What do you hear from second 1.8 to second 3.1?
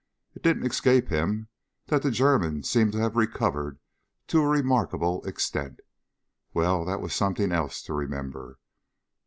that the German seemed to